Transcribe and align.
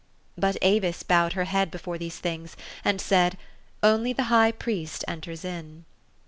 But 0.35 0.57
Avis 0.63 1.03
bowed 1.03 1.33
her 1.33 1.43
head 1.43 1.69
before 1.69 1.99
these 1.99 2.17
things, 2.17 2.57
and 2.83 2.99
said," 2.99 3.37
Only 3.93 4.13
the 4.13 4.23
high 4.33 4.51
priest 4.51 5.05
enters 5.07 5.45
in." 5.45 5.85